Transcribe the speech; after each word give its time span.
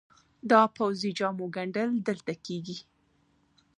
د 0.49 0.51
پوځي 0.75 1.11
جامو 1.17 1.45
ګنډل 1.55 1.89
دلته 2.07 2.33
کیږي؟ 2.45 2.77